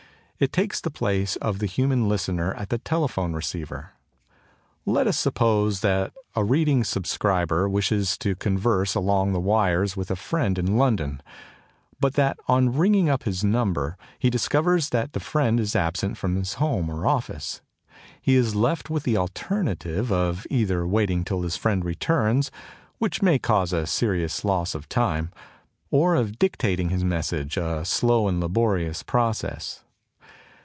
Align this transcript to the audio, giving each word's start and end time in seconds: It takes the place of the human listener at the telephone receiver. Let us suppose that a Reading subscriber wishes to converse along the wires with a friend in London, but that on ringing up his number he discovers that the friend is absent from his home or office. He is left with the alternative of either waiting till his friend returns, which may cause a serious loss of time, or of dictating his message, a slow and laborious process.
It 0.43 0.51
takes 0.51 0.81
the 0.81 0.89
place 0.89 1.35
of 1.35 1.59
the 1.59 1.67
human 1.67 2.09
listener 2.09 2.55
at 2.55 2.69
the 2.69 2.79
telephone 2.79 3.33
receiver. 3.33 3.91
Let 4.87 5.05
us 5.05 5.15
suppose 5.19 5.81
that 5.81 6.13
a 6.35 6.43
Reading 6.43 6.83
subscriber 6.83 7.69
wishes 7.69 8.17
to 8.17 8.33
converse 8.35 8.95
along 8.95 9.33
the 9.33 9.39
wires 9.39 9.95
with 9.95 10.09
a 10.09 10.15
friend 10.15 10.57
in 10.57 10.77
London, 10.77 11.21
but 11.99 12.15
that 12.15 12.39
on 12.47 12.73
ringing 12.75 13.07
up 13.07 13.21
his 13.21 13.43
number 13.43 13.97
he 14.17 14.31
discovers 14.31 14.89
that 14.89 15.13
the 15.13 15.19
friend 15.19 15.59
is 15.59 15.75
absent 15.75 16.17
from 16.17 16.35
his 16.35 16.53
home 16.55 16.89
or 16.89 17.05
office. 17.05 17.61
He 18.19 18.33
is 18.33 18.55
left 18.55 18.89
with 18.89 19.03
the 19.03 19.17
alternative 19.17 20.11
of 20.11 20.47
either 20.49 20.87
waiting 20.87 21.23
till 21.23 21.43
his 21.43 21.55
friend 21.55 21.85
returns, 21.85 22.49
which 22.97 23.21
may 23.21 23.37
cause 23.37 23.73
a 23.73 23.85
serious 23.85 24.43
loss 24.43 24.73
of 24.73 24.89
time, 24.89 25.29
or 25.91 26.15
of 26.15 26.39
dictating 26.39 26.89
his 26.89 27.03
message, 27.03 27.57
a 27.57 27.85
slow 27.85 28.27
and 28.27 28.39
laborious 28.39 29.03
process. 29.03 29.83